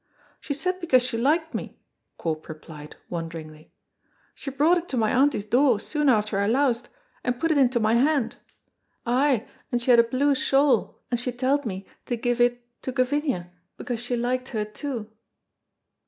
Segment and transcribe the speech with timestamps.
[0.39, 1.77] "She said because she liked me,"
[2.17, 3.71] Corp replied, wonderingly.
[4.33, 6.89] "She brought it to my auntie's door soon after I loused,
[7.23, 8.35] and put it into my hand:
[9.05, 12.91] ay, and she had a blue shawl, and she telled me to give it to
[12.91, 15.11] Gavinia, because she liked her too."